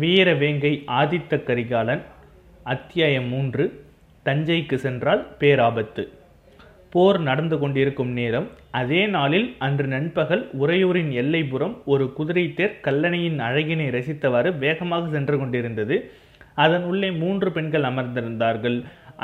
[0.00, 0.70] வீரவேங்கை
[1.00, 2.00] ஆதித்த கரிகாலன்
[2.72, 3.64] அத்தியாயம் மூன்று
[4.26, 6.02] தஞ்சைக்கு சென்றால் பேராபத்து.
[6.92, 8.48] போர் நடந்து கொண்டிருக்கும் நேரம்
[8.80, 15.96] அதே நாளில் அன்று நண்பகல் உறையூரின் எல்லைப்புறம் ஒரு குதிரை தேர் கல்லணையின் அழகினை ரசித்தவாறு வேகமாக சென்று கொண்டிருந்தது.
[16.64, 18.78] அதன் உள்ளே மூன்று பெண்கள் அமர்ந்திருந்தார்கள்.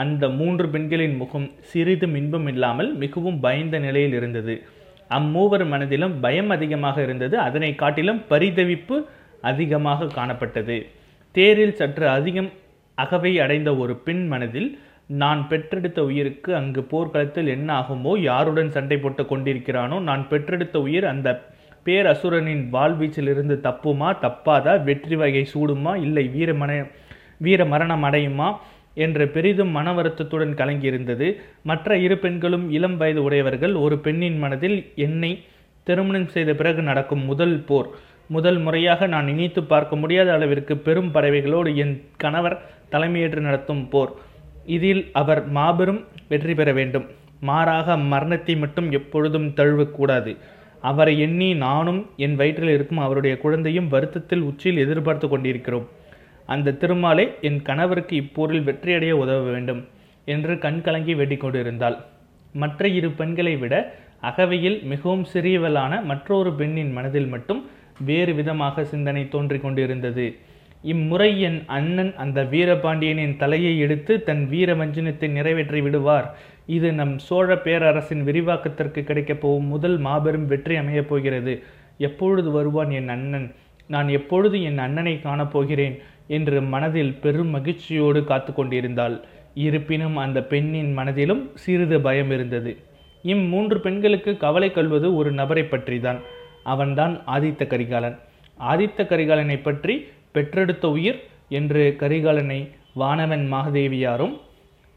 [0.04, 4.56] அந்த மூன்று பெண்களின் முகம் சிறிதும் இன்பம் இல்லாமல் மிகவும் பயந்த நிலையில் இருந்தது.
[5.10, 7.38] அம்மூவர் மனதிலும் பயம் அதிகமாக இருந்தது.
[7.48, 8.98] அதனை காட்டிலும் பரிதவிப்பு
[9.50, 10.76] அதிகமாக காணப்பட்டது.
[11.34, 12.50] தேரில் சற்று அதிகம்
[12.98, 14.68] அகவை அடைந்த ஒரு பெண் மனதில்
[15.22, 21.28] நான் பெற்றெடுத்த உயிருக்கு அங்கு போர்க்களத்தில் என்ன ஆகுமோ யாருடன் சண்டை போட்டு கொண்டிருக்கிறானோ நான் பெற்றெடுத்த உயிர் அந்த
[21.86, 26.72] பேரசுரனின் வாழ்வீச்சிலிருந்து தப்புமா தப்பாதா வெற்றி வகை சூடுமா இல்லை வீரமன
[27.44, 28.48] வீர மரணம் அடையுமா?
[29.04, 31.28] என்ற பெரிதும் மன வருத்தத்துடன் கலங்கியிருந்தது.
[31.62, 35.30] மற்ற இரு பெண்களும் இளம் வயது உடையவர்கள் ஒரு பெண்ணின் மனதில் என்னை
[35.86, 37.88] திருமணம் செய்த பிறகு நடக்கும் முதல் போர்.
[38.28, 42.56] முதல் முறையாக நான் நினைத்து பார்க்க முடியாத அளவிற்கு பெரும் பறவைகளோடு என் கணவர்
[42.92, 44.12] தலைமையேற்று நடத்தும் போர்.
[44.76, 47.06] இதில் அவர் மாபெரும் வெற்றி பெற வேண்டும்.
[47.40, 50.32] மாறாக மரணத்தை மட்டும் எப்பொழுதும் தழுவக்கூடாது.
[50.82, 55.86] அவரை எண்ணி நானும் என் வயிற்றில் இருக்கும் அவருடைய குழந்தையும் வருத்தத்தில் உச்சியில் எதிர்பார்த்து கொண்டிருக்கிறோம்.
[56.48, 59.82] அந்த திருமாலை என் கணவருக்கு இப்போரில் வெற்றியடைய உதவ வேண்டும்
[60.24, 61.96] என்று கண்கலங்கி வேண்டிக்கொண்டிருந்தாள்
[62.54, 63.74] மற்ற இரு பெண்களை விட
[64.20, 67.60] அகவையில் மிகவும் சிறியவளான மற்றொரு பெண்ணின் மனதில் மட்டும்
[67.98, 70.36] வேறு விதமாக சிந்தனை தோன்றிக் கொண்டிருந்தது.
[70.82, 76.34] இம்முறை என் அண்ணன் அந்த வீரபாண்டியனின் தலையை எடுத்து தன் வீர வஞ்சனத்தை நிறைவேற்றி விடுவார்.
[76.66, 81.62] இது நம் சோழ பேரரசின் விரிவாக்கத்திற்கு கிடைக்கப் போகும் முதல் மாபெரும் வெற்றி அமையப் போகிறது.
[81.98, 83.54] எப்பொழுது வருவான் என் அண்ணன்?
[83.86, 89.20] நான் எப்பொழுது என் அண்ணனை காணப்போகிறேன் என்று மனதில் பெரும் மகிழ்ச்சியோடு காத்து கொண்டிருந்தாள்.
[89.54, 92.76] இருப்பினும் அந்த பெண்ணின் மனதிலும் சிறிது பயம் இருந்தது.
[93.24, 96.18] இம்மூன்று பெண்களுக்கு கவலை கொள்வது ஒரு நபரை பற்றிதான்.
[96.64, 98.16] அவன்தான் ஆதித்த கரிகாலன்.
[98.58, 99.94] ஆதித்த கரிகாலனை பற்றி
[100.32, 101.18] பெற்றெடுத்த உயிர்
[101.48, 102.60] என்று கரிகாலனை
[102.94, 104.34] வானவன் மாகதேவியாரும்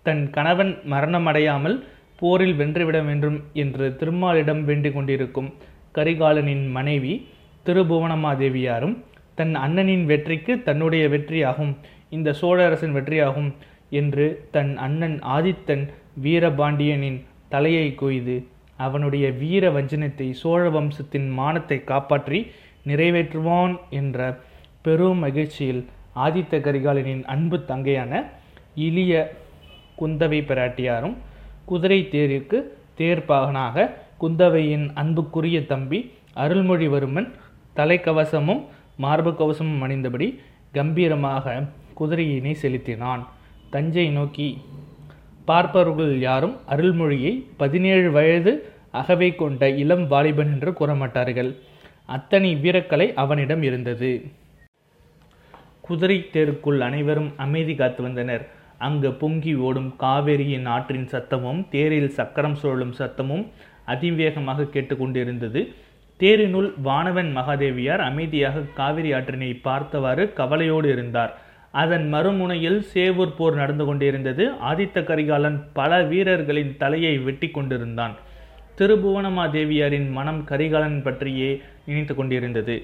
[0.05, 1.77] தன் கணவன் மரணமடையாமல்
[2.17, 5.49] போரில் வென்றுவிட வேண்டும் என்று திருமாலிடம் வேண்டிக் கொண்டிருக்கும்
[5.95, 7.13] கரிகாலனின் மனைவி
[7.65, 8.95] திருபுவனமாதேவியாரும்
[9.35, 11.73] தன் அண்ணனின் வெற்றிக்கு தன்னுடைய வெற்றியாகும்
[12.09, 13.49] இந்த சோழ அரசின் வெற்றியாகும்
[13.89, 15.83] என்று தன் அண்ணன் ஆதித்தன்
[16.23, 17.19] வீரபாண்டியனின்
[17.49, 18.35] தலையை கொய்து
[18.77, 22.39] அவனுடைய வீர வஞ்சனத்தை சோழ வம்சத்தின் மானத்தை காப்பாற்றி
[22.87, 24.27] நிறைவேற்றுவான் என்ற
[24.81, 25.81] பெரும் மகிழ்ச்சியில்
[26.15, 28.21] ஆதித்த கரிகாலனின் அன்பு தங்கையான
[28.75, 29.13] இளிய
[29.99, 31.15] குந்தவை பிராட்டியாரும்
[31.65, 32.57] குதிரை தேருக்கு
[32.97, 33.87] தேர்ப்பாகனாக
[34.19, 35.99] குந்தவையின் அன்புக்குரிய தம்பி
[36.35, 37.29] அருள்மொழிவர்மன்
[37.75, 38.61] தலைக்கவசமும்
[38.95, 40.27] மார்பு கவசமும் அணிந்தபடி
[40.73, 41.63] கம்பீரமாக
[41.99, 43.23] குதிரையினை செலுத்தினான்.
[43.69, 44.49] தஞ்சை நோக்கி
[45.49, 48.53] பார்ப்பவர்கள் யாரும் அருள்மொழியை பதினேழு வயது
[49.01, 51.51] அகவை கொண்ட இளம் வாலிபன் என்று கூறமாட்டார்கள்.
[52.15, 54.11] அத்தனை வீரக்கலை அவனிடம் இருந்தது.
[55.87, 58.43] குதிரை தேருக்குள் அனைவரும் அமைதி காத்து வந்தனர்.
[58.87, 63.45] அங்கு பொங்கி ஓடும் காவேரியின் ஆற்றின் சத்தமும் தேரில் சக்கரம் சுழலும் சத்தமும்
[63.93, 65.61] அதிவேகமாக கேட்டுக்கொண்டிருந்தது.
[66.19, 71.33] தேரினுள் வானவன் மகாதேவியார் அமைதியாக காவிரி ஆற்றினை பார்த்தவாறு கவலையோடு இருந்தார்.
[71.81, 74.43] அதன் மறுமுனையில் சேவூர் போர் நடந்து கொண்டிருந்தது.
[74.69, 78.13] ஆதித்த கரிகாலன் பல வீரர்களின் தலையை வெட்டி கொண்டிருந்தான்.
[78.79, 81.49] திருபுவனமாதேவியாரின் மனம் கரிகாலன் பற்றியே
[81.87, 82.75] நினைத்து கொண்டிருந்தது.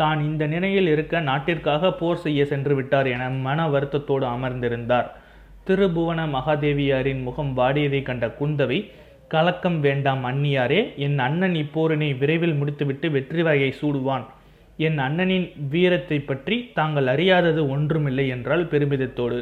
[0.00, 5.08] தான் இந்த நிலையில் இருக்க நாட்டிற்காக போர் செய்ய சென்று விட்டார் என மன வருத்தத்தோடு அமர்ந்திருந்தார்.
[5.68, 8.78] திருபுவன மகாதேவியாரின் முகம் வாடியதை கண்ட குந்தவை
[9.34, 14.26] கலக்கம் வேண்டாம் அன்னியாரே என் அண்ணன் இப்போரினை விரைவில் முடித்துவிட்டு வெற்றி வகையை சூடுவான்.
[14.76, 19.38] என் அண்ணனின் வீரத்தை பற்றி தாங்கள் அறியாதது ஒன்றுமில்லை என்றால் பெருமிதத்தோடு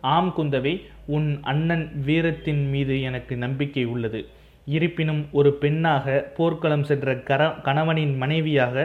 [0.00, 0.74] ஆம் குந்தவை
[1.06, 4.20] உன் அண்ணன் வீரத்தின் மீது எனக்கு நம்பிக்கை உள்ளது.
[4.66, 8.76] இருப்பினும் ஒரு பெண்ணாக போர்க்களம் சென்ற கர கணவனின் மனைவியாக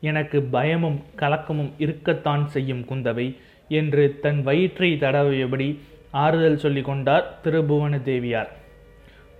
[0.00, 3.26] எனக்கு பயமும் கலக்கமும் இருக்கத்தான் செய்யும் குந்தவை
[3.68, 5.68] என்று தன் வயிற்றை தடவியபடி
[6.10, 8.50] ஆறுதல் சொல்லி கொண்டார் திருபுவன தேவியார்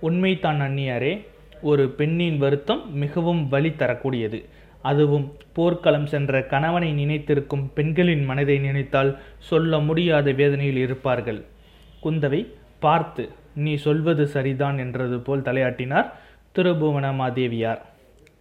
[0.01, 1.13] உண்மைத்தான் அந்நியாரே
[1.61, 4.39] ஒரு பெண்ணின் வருத்தம் மிகவும் வலி தரக்கூடியது.
[4.89, 9.11] அதுவும் போர்க்களம் சென்ற கணவனை நினைத்திருக்கும் பெண்களின் மனதை நினைத்தால்
[9.49, 11.41] சொல்ல முடியாத வேதனையில் இருப்பார்கள்.
[12.03, 12.41] குந்தவை
[12.85, 13.23] பார்த்து
[13.63, 16.07] நீ சொல்வது சரிதான் என்றது போல் தலையாட்டினார்
[16.55, 17.81] திருபுவனமாதேவியார்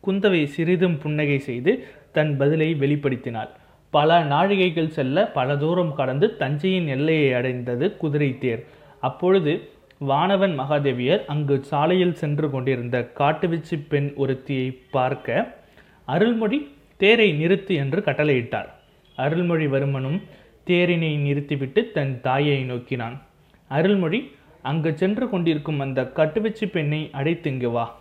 [0.05, 1.73] குந்தவை சிறிதும் புன்னகை செய்து
[2.17, 3.51] தன் பதிலை வெளிப்படுத்தினாள்.
[3.93, 8.63] பல நாழிகைகள் செல்ல பல தூரம் கடந்து தஞ்சையின் எல்லையை அடைந்தது குதிரை தேர்.
[9.01, 9.53] அப்பொழுது
[10.11, 15.47] வானவன் மகாதேவியர் அங்கு சாலையில் சென்று கொண்டிருந்த காட்டுவிச்சி பெண் ஒருத்தியை பார்க்க
[16.05, 16.59] அருள்மொழி
[16.97, 18.69] தேரை நிறுத்து என்று கட்டளையிட்டார்.
[19.19, 20.21] அருள்மொழிவர்மனும்
[20.67, 23.17] தேரினை நிறுத்திவிட்டு தன் தாயை நோக்கினான்.
[23.69, 24.21] அருள்மொழி
[24.63, 28.01] அங்கு சென்று கொண்டிருக்கும் அந்த கட்டுவச்சி பெண்ணை அடைத்து இங்கு வா.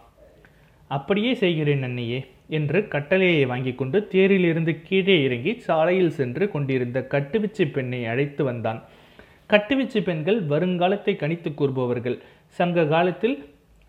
[0.87, 8.05] அப்படியே செய்கிறேன் அன்னையே என்று கட்டளையை வாங்கி கொண்டு தேரிலிருந்து கீழே இறங்கி சாலையில் சென்று கொண்டிருந்த கட்டுவிச்சி பெண்ணை
[8.05, 8.81] அழைத்து வந்தான்.
[9.49, 12.17] கட்டுவிச்சி பெண்கள் வருங்காலத்தை கணித்து கூறுபவர்கள்.
[12.47, 13.37] சங்க காலத்தில்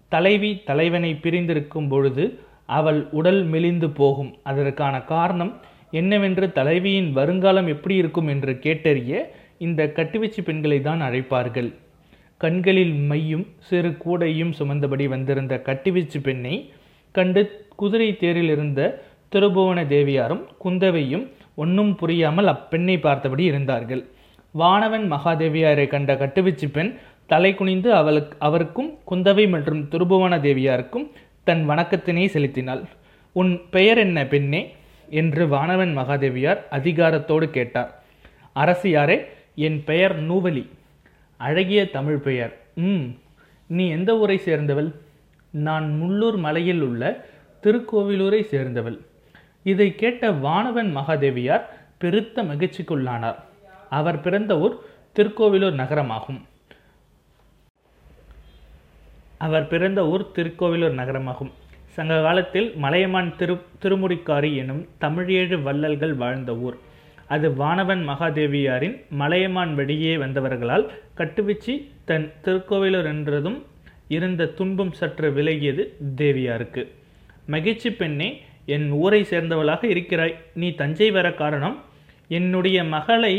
[0.09, 2.25] தலைவி தலைவனை பிரிந்திருக்கும் பொழுது
[2.69, 4.32] அவள் உடல் மெலிந்து போகும்.
[4.43, 5.53] அதற்கான காரணம்
[6.00, 9.23] என்னவென்று தலைவியின் வருங்காலம் எப்படி இருக்கும் என்று கேட்டறிய
[9.67, 11.70] இந்த கட்டுவீச்சு பெண்களை தான் அழைப்பார்கள்.
[12.41, 16.55] கண்களில் மையும் சிறு கூடையும் சுமந்தபடி வந்திருந்த கட்டுவீச்சு பெண்ணை
[17.14, 17.43] கண்டு
[17.81, 18.81] குதிரை தேரில் இருந்த
[19.32, 21.25] திருபுவன தேவியாரும் குந்தவையும்
[21.55, 24.03] ஒன்றும் புரியாமல் அப்பெண்ணை பார்த்தபடி இருந்தார்கள்.
[24.55, 26.91] வானவன் மகாதேவியாரை கண்ட கட்டுவீச்சு பெண்
[27.26, 31.06] தலை குனிந்து அவளுக்கு அவருக்கும் குந்தவை மற்றும் திருபுவன தேவியாருக்கும்
[31.44, 32.82] தன் வணக்கத்தினை செலுத்தினாள்.
[33.32, 34.74] உன் பெயர் என்ன பெண்ணே?
[35.10, 38.02] என்று வானவன் மகாதேவியார் அதிகாரத்தோடு கேட்டார்.
[38.54, 40.68] அரசியாரே என் பெயர் நூவலி.
[41.36, 42.60] அழகிய தமிழ் பெயர்.
[42.74, 43.04] ம்
[43.66, 44.94] நீ எந்த ஊரை சேர்ந்தவள்?
[45.50, 47.28] நான் முள்ளூர் மலையில் உள்ள
[47.62, 48.98] திருக்கோவிலூரை சேர்ந்தவள்.
[49.62, 51.62] இதை கேட்ட வானவன் மகாதேவியார்
[51.98, 53.36] பெருத்த மகிழ்ச்சிக்குள்ளானார்.
[53.90, 54.78] அவர் பிறந்த ஊர்
[55.12, 56.40] திருக்கோவிலூர் நகரமாகும்.
[59.46, 61.52] அவர் பிறந்த ஊர் திருக்கோவிலூர் நகரமாகும்.
[61.96, 66.76] சங்க காலத்தில் மலையமான் திரு திருமுடிக்காரி எனும் தமிழேழு வள்ளல்கள் வாழ்ந்த ஊர்.
[67.34, 70.86] அது வானவன் மகாதேவியாரின் மலையமான் வெளியே வந்தவர்களால்
[71.18, 71.74] கட்டுவிச்சி
[72.08, 73.58] தன் திருக்கோவிலூர் என்றதும்
[74.16, 75.84] இருந்த துன்பம் சற்று விலகியது
[76.20, 76.82] தேவியாருக்கு.
[77.54, 78.28] மகிழ்ச்சி பெண்ணே
[78.74, 80.34] என் ஊரை சேர்ந்தவளாக இருக்கிறாய்.
[80.62, 81.76] நீ தஞ்சை வர காரணம்
[82.38, 83.34] என்னுடைய மகளை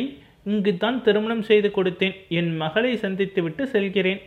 [0.53, 2.15] இங்கு தான் திருமணம் செய்து கொடுத்தேன்.
[2.39, 4.21] என் மகளை சந்தித்துவிட்டு செல்கிறேன்.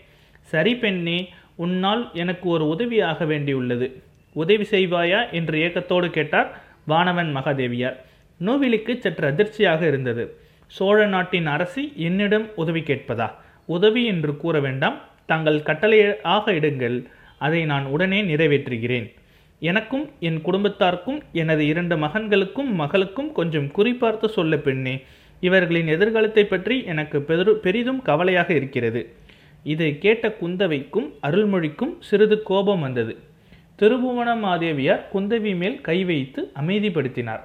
[0.52, 1.19] சரி பெண்ணே
[1.56, 3.93] உன்னால் எனக்கு ஒரு உதவியாக வேண்டியுள்ளது.
[4.32, 5.32] உதவி செய்வாயா?
[5.32, 7.97] என்று ஏக்கத்தோடு கேட்டார் வானவன் மகாதேவியார்.
[8.44, 10.37] நோவிலிக்கு சற்று அதிர்ச்சியாக இருந்தது.
[10.67, 13.31] சோழ நாட்டின் அரசி என்னிடம் உதவி கேட்பதா?
[13.64, 15.00] உதவி என்று கூற வேண்டாம்.
[15.26, 17.05] தாங்கள் கட்டளையாக இடுங்கள்.
[17.38, 19.12] அதை நான் உடனே நிறைவேற்றுகிறேன்.
[19.59, 25.02] எனக்கும் என் குடும்பத்தாருக்கும் எனது இரண்டு மகன்களுக்கும் மகளுக்கும் கொஞ்சம் குறிப்பார்த்து சொல்ல பெண்ணே.
[25.41, 29.12] இவர்களின் எதிர்காலத்தை பற்றி எனக்கு பெரு பெரிதும் கவலையாக இருக்கிறது.
[29.73, 33.13] இதை கேட்ட குந்தவைக்கும் அருள்மொழிக்கும் சிறிது கோபம் வந்தது.
[33.81, 37.43] திருபுவன மாதேவியார் குந்தவி மேல் கை வைத்து அமைதிப்படுத்தினார்.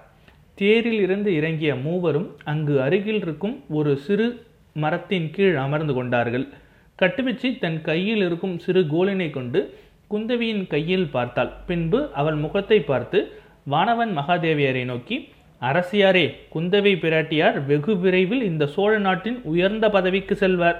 [0.59, 4.27] தேரில் இருந்து இறங்கிய மூவரும் அங்கு அருகில் இருக்கும் ஒரு சிறு
[4.75, 6.45] மரத்தின் கீழ் அமர்ந்து கொண்டார்கள்.
[6.99, 9.59] கட்டுவிச்சி தன் கையில் இருக்கும் சிறு கோலினை கொண்டு
[10.11, 11.51] குந்தவியின் கையில் பார்த்தாள்.
[11.69, 13.19] பின்பு அவள் முகத்தை பார்த்து
[13.73, 15.17] வானவன் மகாதேவியரை நோக்கி
[15.61, 20.79] அரசியாரே குந்தவை பிராட்டியார் வெகு விரைவில் இந்த சோழ நாட்டின் உயர்ந்த பதவிக்கு செல்வார்.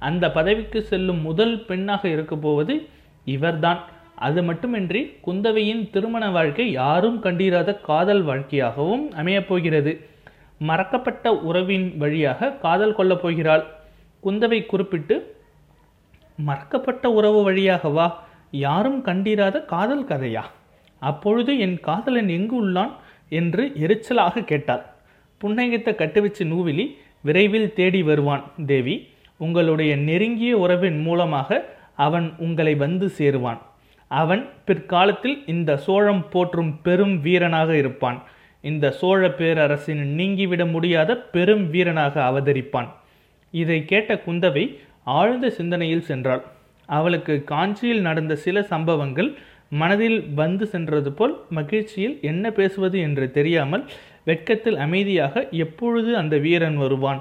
[0.00, 2.88] அந்த பதவிக்கு செல்லும் முதல் பெண்ணாக இருக்க போவது
[3.24, 3.80] இவர்தான்.
[4.14, 9.92] அது மட்டுமின்றி குந்தவையின் திருமண வாழ்க்கை யாரும் கண்டிராத காதல் வாழ்க்கையாகவும் அமையப் போகிறது.
[10.60, 13.64] மறக்கப்பட்ட உறவின் வழியாக காதல் கொள்ளப் போகிறாள்.
[14.24, 15.36] குந்தவை குறிப்பிட்டு
[16.46, 18.12] மறக்கப்பட்ட உறவு வழியாகவா
[18.50, 20.42] யாரும் கண்டிராத காதல் கதையா?
[20.98, 22.92] அப்பொழுது என் காதலன் எங்கு உள்ளான்?
[23.28, 24.84] என்று எரிச்சலாக கேட்டாள்.
[25.44, 26.86] புன்னகைத்த கட்டுவச்சு நூவிலி
[27.20, 29.08] விரைவில் தேடி வருவான் தேவி.
[29.44, 31.60] உங்களுடைய நெருங்கிய உறவின் மூலமாக
[32.06, 33.60] அவன் உங்களை வந்து சேருவான்.
[34.10, 38.18] அவன் பிற்காலத்தில் இந்த சோழம் போற்றும் பெரும் வீரனாக இருப்பான்.
[38.64, 42.88] இந்த சோழ பேரரசின் நீங்கிவிட முடியாத பெரும் வீரனாக அவதரிப்பான்.
[43.54, 44.64] இதை கேட்ட குந்தவை
[45.18, 46.42] ஆழ்ந்த சிந்தனையில் சென்றாள்.
[46.88, 49.30] அவளுக்கு காஞ்சியில் நடந்த சில சம்பவங்கள்
[49.80, 53.84] மனதில் வந்து சென்றது போல் மகிழ்ச்சியில் என்ன பேசுவது என்று தெரியாமல்
[54.28, 57.20] வெட்கத்தில் அமைதியாக எப்பொழுது அந்த வீரன் வருவான்?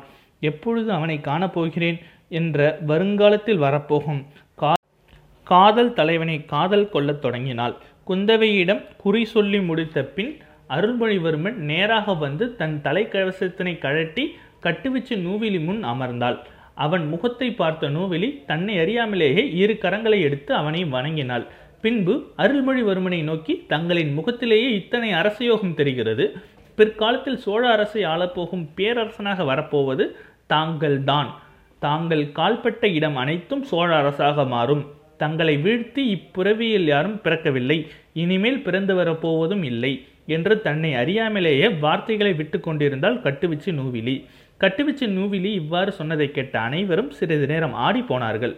[0.49, 1.97] எப்பொழுது அவனை காணப்போகிறேன்?
[2.29, 4.21] என்ற வருங்காலத்தில் வரப்போகும்
[4.55, 4.73] கா
[5.43, 7.75] காதல் தலைவனை காதல் கொள்ளத் தொடங்கினாள்.
[8.07, 10.37] குந்தவையிடம் குறி சொல்லி முடித்த பின்
[10.69, 16.37] அருள்மொழிவர்மன் நேராக வந்து தன் தலைக்கவசத்தினை கழட்டி கட்டுவிச்சு நூவிலி முன் அமர்ந்தாள்.
[16.75, 21.45] அவன் முகத்தை பார்த்த நூவிலி தன்னை அறியாமலேயே இரு கரங்களை எடுத்து அவனை வணங்கினாள்.
[21.81, 26.25] பின்பு அருள்மொழிவர்மனை நோக்கி தங்களின் முகத்திலேயே இத்தனை அரசயோகம் தெரிகிறது.
[26.75, 30.17] பிற்காலத்தில் சோழ அரசை ஆளப்போகும் பேரரசனாக வரப்போவது
[30.47, 31.29] தாங்கள்தான்.
[31.79, 34.83] தாங்கள் கால்பட்ட இடம் அனைத்தும் சோழ அரசாக மாறும்.
[35.17, 37.77] தங்களை வீழ்த்தி இப்புறவியில் யாரும் பிறக்கவில்லை.
[38.13, 39.93] இனிமேல் பிறந்து வரப்போவதும் இல்லை
[40.25, 44.15] என்று தன்னை அறியாமலேயே வார்த்தைகளை விட்டு கொண்டிருந்தால் கட்டுவிச்சு நூவிலி.
[44.59, 48.55] கட்டுவிச்சு நூவிலி இவ்வாறு சொன்னதை கேட்ட அனைவரும் சிறிது நேரம் ஆடி போனார்கள்.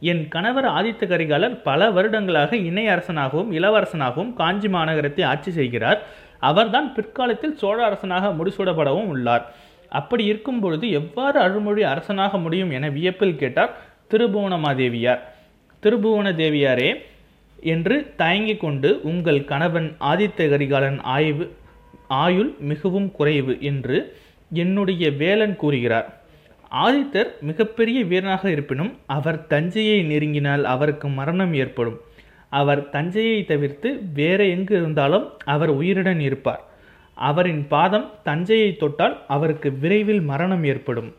[0.00, 6.00] என் கணவர் ஆதித்த கரிகாலர் பல வருடங்களாக இணை அரசனாகவும் இளவரசனாகவும் காஞ்சி மாநகரத்தை ஆட்சி செய்கிறார்.
[6.40, 9.44] அவர்தான் பிற்காலத்தில் சோழ அரசனாக முடிசூடப்படவும் உள்ளார்.
[10.00, 13.72] அப்படி இருக்கும் பொழுது எவ்வாறு அருள்மொழி அரசனாக முடியும் என வியப்பில் கேட்டார்
[14.10, 15.22] திருபுவனமாதேவியார்.
[15.82, 16.90] திருபுவன தேவியாரே
[17.62, 21.44] என்று தயங்கிக் கொண்டு உங்கள் கணவன் ஆதித்த கரிகாலன் ஆய்வு
[22.08, 23.98] ஆயுள் மிகவும் குறைவு என்று
[24.52, 26.08] என்னுடைய வேலன் கூறுகிறார்.
[26.84, 31.98] ஆதித்தர் மிகப்பெரிய வீரனாக இருப்பினும் அவர் தஞ்சையை நெருங்கினால் அவருக்கு மரணம் ஏற்படும்.
[32.60, 36.62] அவர் தஞ்சையை தவிர்த்து வேற எங்கு இருந்தாலும் அவர் உயிருடன் இருப்பார்.
[37.16, 41.10] அவரின் பாதம் தஞ்சையை தொட்டால் அவருக்கு விரைவில் மரணம் ஏற்படும்.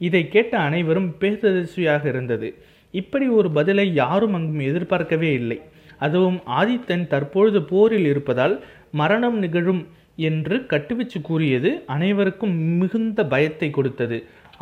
[0.00, 2.48] இதை கேட்ட அனைவரும் பேரதிர்ச்சியாக இருந்தது.
[2.94, 5.58] இப்படி ஒரு பதிலை யாரும் அங்கும் எதிர்பார்க்கவே இல்லை.
[5.98, 8.54] அதுவும் ஆதித்தன் தற்பொழுது போரில் இருப்பதால்
[9.00, 9.82] மரணம் நிகழும்
[10.28, 14.18] என்று கட்டுவிச்சு கூறியது அனைவருக்கும் மிகுந்த பயத்தை கொடுத்தது.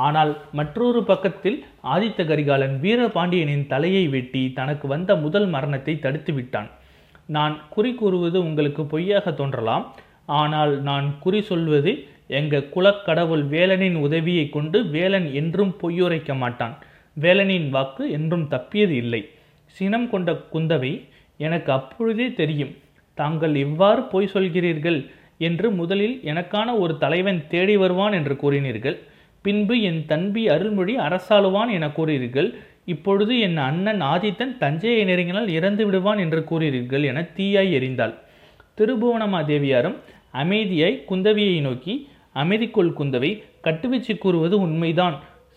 [0.07, 1.59] ஆனால் மற்றொரு பக்கத்தில்
[1.95, 6.71] ஆதித்த கரிகாலன் வீரபாண்டியனின் தலையை வெட்டி தனக்கு வந்த முதல் மரணத்தை தடுத்து விட்டான்
[7.37, 9.85] நான் குறி கூறுவது உங்களுக்கு பொய்யாக தோன்றலாம்.
[10.29, 11.93] ஆனால் நான் குறி சொல்வது
[12.39, 16.75] எங்க குலக்கடவுள் வேலனின் உதவியை கொண்டு வேலன் என்றும் பொய்யுரைக்க மாட்டான்.
[17.17, 19.23] வேலனின் வாக்கு என்றும் தப்பியது இல்லை.
[19.77, 20.93] சினம் கொண்ட குந்தவை
[21.41, 22.73] எனக்கு அப்பொழுதே தெரியும்
[23.19, 24.99] தாங்கள் இவ்வாறு பொய் சொல்கிறீர்கள்
[25.39, 28.97] என்று முதலில் எனக்கான ஒரு தலைவன் தேடி வருவான் என்று கூறினீர்கள்.
[29.45, 32.49] பின்பு என் தன்பி அருள்மொழி அரசாளுவான் என கூறீர்கள்
[32.93, 38.15] இப்பொழுது என் அண்ணன் ஆதித்தன் தஞ்சையை நெருங்கினால் இறந்து விடுவான் என்று கூறீர்கள் என தீயாய் எரிந்தாள்.
[38.79, 39.97] திருபுவனமாதேவியாரும்
[40.43, 41.95] அமைதியாய் குந்தவியை நோக்கி
[42.43, 43.31] அமைதிக்குள் குந்தவை
[43.67, 45.17] கட்டுவீச்சு கூறுவது உண்மைதான்.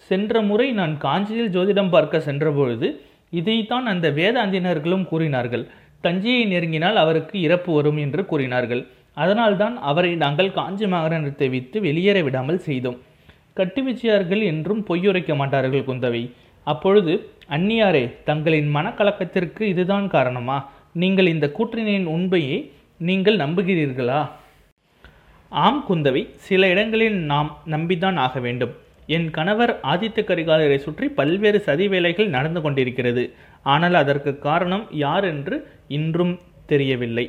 [0.09, 2.87] சென்ற முறை நான் காஞ்சியில் ஜோதிடம் பார்க்க சென்றபொழுது
[3.39, 5.63] இதைத்தான் அந்த வேதாந்தினர்களும் கூறினார்கள்.
[6.01, 8.83] தஞ்சையை நெருங்கினால் அவருக்கு இறப்பு வரும் என்று கூறினார்கள்.
[9.13, 12.97] அதனால்தான் அவரை நாங்கள் காஞ்சி மாகரணத்தை வைத்து வெளியேற விடாமல் செய்தோம்.
[13.59, 16.23] கட்டுவீச்சியார்கள் என்றும் பொய்யுரைக்க மாட்டார்கள் குந்தவை.
[16.67, 17.13] அப்பொழுது
[17.55, 20.57] அந்நியாரே தங்களின் மனக்கலக்கத்திற்கு இதுதான் காரணமா?
[21.01, 22.57] நீங்கள் இந்த கூற்றினின் உண்மையை
[23.01, 24.21] நீங்கள் நம்புகிறீர்களா?
[25.51, 28.73] ஆம் குந்தவை சில இடங்களில் நாம் நம்பிதான் ஆக வேண்டும்.
[29.07, 33.23] என் கணவர் ஆதித்த கரிகாலரை சுற்றி பல்வேறு சதி வேலைகள் நடந்து கொண்டிருக்கிறது.
[33.63, 35.55] ஆனால் அதற்கு காரணம் யார் என்று
[35.87, 36.33] இன்றும்
[36.65, 37.25] தெரியவில்லை.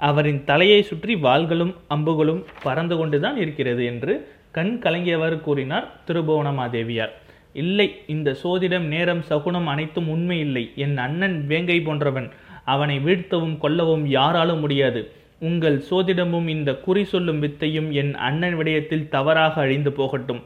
[0.00, 4.14] அவரின் தலையை சுற்றி வாள்களும் அம்புகளும் பறந்து கொண்டுதான் இருக்கிறது என்று
[4.50, 7.14] கண் கலங்கியவர் கூறினார் திருபுவனமாதேவியார்.
[7.52, 10.64] இல்லை இந்த சோதிடம் நேரம் சகுனம் அனைத்தும் உண்மை இல்லை.
[10.74, 12.28] என் அண்ணன் வேங்கை போன்றவன்.
[12.64, 15.00] அவனை வீழ்த்தவும் கொல்லவும் யாராலும் முடியாது.
[15.40, 20.40] உங்கள் சோதிடமும் இந்த குறி சொல்லும் வித்தையும் என் அண்ணன் விடயத்தில் தவறாக அழிந்து போகட்டும்.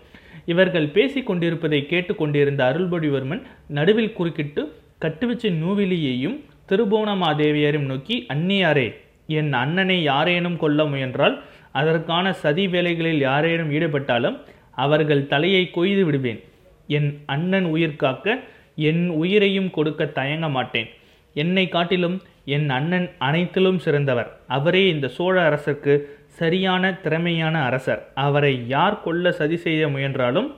[0.46, 4.62] இவர்கள் பேசிக் கொண்டிருப்பதை கேட்டுக்கொண்டிருந்த அருள்மொழிவர்மன் நடுவில் குறுக்கிட்டு
[5.00, 6.36] கட்டுவச்சு நூவிலியையும்
[6.68, 8.88] திருபுவனமாதேவியரையும் நோக்கி அந்நியாரே
[9.26, 11.36] என் அண்ணனை யாரேனும் கொல்ல முயன்றால்
[11.72, 14.36] அதற்கான சதி வேலைகளில் யாரேனும் ஈடுபட்டாலும்
[14.84, 16.40] அவர்கள் தலையை கொய்து விடுவேன்.
[16.86, 18.36] என் அண்ணன் உயிர் காக்க
[18.76, 20.88] என் உயிரையும் கொடுக்க தயங்க மாட்டேன்.
[21.36, 24.30] என்னை காட்டிலும் என் அண்ணன் அனைத்திலும் சிறந்தவர்.
[24.46, 25.94] அவரே இந்த சோழ அரசருக்கு
[26.26, 28.08] சரியான திறமையான அரசர்.
[28.14, 30.54] அவரை யார் கொல்ல சதி செய்ய முயன்றாலும்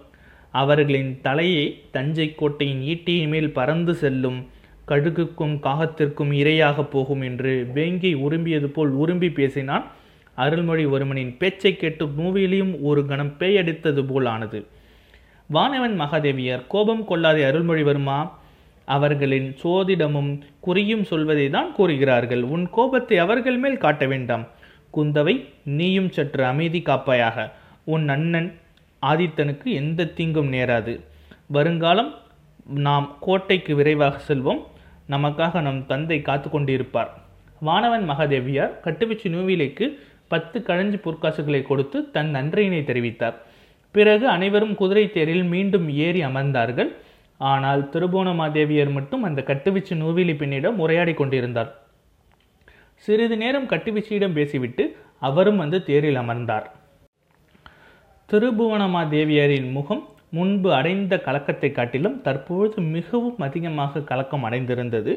[0.50, 4.38] அவர்களின் தலையை தஞ்சை கோட்டையின் ஈட்டியின் மேல் பறந்து செல்லும்
[4.88, 9.86] கழுகுக்கும் காகத்திற்கும் இரையாக போகும் என்று வேங்கி உரும்பியது போல் உரும்பி பேசினான்.
[10.36, 14.66] அருள்மொழிவர்மனின் பேச்சை கேட்டு மூவிலையும் ஒரு கணம் பேயடித்தது போல் ஆனது
[15.52, 18.30] வானவன் மகாதேவியர் கோபம் கொள்ளாதே அருள்மொழிவர்மா
[18.94, 20.32] அவர்களின் சோதிடமும்
[20.66, 22.42] குறியும் சொல்வதை தான் கூறுகிறார்கள்.
[22.42, 24.44] உன் கோபத்தை அவர்கள் மேல் காட்ட வேண்டாம்.
[24.96, 27.50] குந்தவை நீயும் சற்று அமைதி காப்பாயாக.
[27.84, 28.48] உன் அண்ணன்
[29.02, 31.00] ஆதித்தனுக்கு எந்த தீங்கும் நேராது.
[31.46, 32.14] வருங்காலம்
[32.64, 34.62] நாம் கோட்டைக்கு விரைவாக செல்வோம்.
[35.10, 37.10] நமக்காக நம் தந்தை காத்து கொண்டிருப்பார்.
[37.66, 39.86] வானவன் மகாதேவியார் கட்டுவீச்சு நூவிலைக்கு
[40.28, 43.36] பத்து கழஞ்சி பொற்காசுகளை கொடுத்து தன் நன்றியினை தெரிவித்தார்.
[43.90, 46.90] பிறகு அனைவரும் குதிரை தேரில் மீண்டும் ஏறி அமர்ந்தார்கள்.
[47.40, 51.70] ஆனால் திருபுவனமாதேவியர் மட்டும் அந்த கட்டுவீச்சு நூவிலி பெண்ணிடம் உரையாடி கொண்டிருந்தார்.
[53.04, 54.84] சிறிது நேரம் கட்டுவீச்சியிடம் பேசிவிட்டு
[55.28, 56.66] அவரும் வந்து தேரில் அமர்ந்தார்.
[58.28, 60.04] திருபுவனமாதேவியரின் முகம்
[60.36, 65.12] முன்பு அடைந்த கலக்கத்தை காட்டிலும் தற்பொழுது மிகவும் அதிகமாக கலக்கம் அடைந்திருந்தது.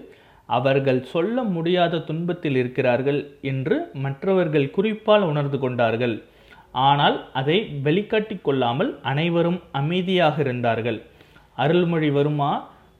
[0.50, 3.20] அவர்கள் சொல்ல முடியாத துன்பத்தில் இருக்கிறார்கள்
[3.52, 6.16] என்று மற்றவர்கள் குறிப்பால் உணர்ந்து கொண்டார்கள்.
[6.90, 11.00] ஆனால் அதை வெளிக்காட்டி கொள்ளாமல் அனைவரும் அமைதியாக இருந்தார்கள்.
[11.64, 12.52] அருள்மொழிவர்மா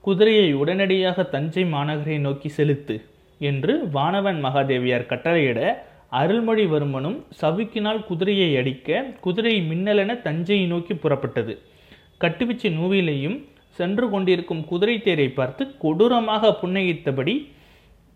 [0.04, 2.96] குதிரையை உடனடியாக தஞ்சை மாநகரை நோக்கி செலுத்து
[3.40, 5.60] என்று வானவன் மகாதேவியார் கட்டளையிட
[6.20, 11.54] அருள்மொழிவர்மனும் சவுக்கினால் குதிரையை அடிக்க குதிரை மின்னலென தஞ்சையை நோக்கி புறப்பட்டது.
[12.20, 13.38] கட்டுவிச்சு நூவிலையும்
[13.78, 17.34] சென்று கொண்டிருக்கும் குதிரை தேரை பார்த்து கொடூரமாக புன்னகித்தபடி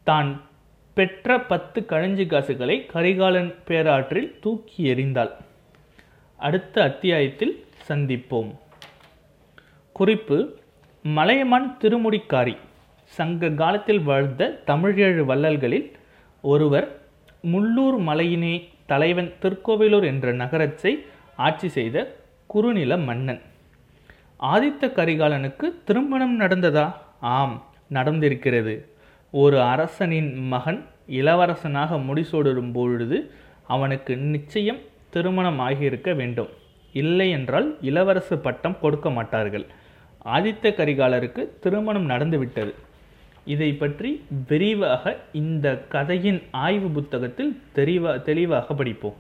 [0.07, 0.31] தான்
[0.97, 5.33] பெற்ற பத்து கழஞ்சி காசுகளை கரிகாலன் பேராற்றில் தூக்கி எறிந்தாள்.
[6.41, 7.55] அடுத்த அத்தியாயத்தில்
[7.89, 8.51] சந்திப்போம்.
[9.99, 10.37] குறிப்பு
[11.17, 12.55] மலையமான் திருமுடிக்காரி.
[13.17, 15.89] சங்க காலத்தில் வாழ்ந்த தமிழேழு வள்ளல்களில்
[16.43, 16.87] ஒருவர்
[17.53, 18.55] முள்ளூர் மலையினே
[18.87, 20.93] தலைவன் திருக்கோவிலூர் என்ற நகரத்தை
[21.37, 23.41] ஆட்சி செய்த குறுநில மன்னன்.
[24.53, 26.87] ஆதித்த கரிகாலனுக்கு திருமணம் நடந்ததா?
[27.21, 27.57] ஆம்
[27.93, 28.75] நடந்திருக்கிறது.
[29.31, 30.81] ஒரு அரசனின் மகன்
[31.21, 33.19] இளவரசனாக முடிசூடும் பொழுது
[33.67, 36.53] அவனுக்கு நிச்சயம் திருமணம் ஆகியிருக்க வேண்டும்.
[36.93, 39.67] இல்லை என்றால் இளவரசு பட்டம் கொடுக்க மாட்டார்கள்.
[40.25, 42.75] ஆதித்த கரிகாலருக்கு திருமணம் நடந்துவிட்டது.
[43.45, 49.19] இதை பற்றி விரிவாக இந்த கதையின் ஆய்வு புத்தகத்தில் தெளிவா தெளிவாக படிப்போம்.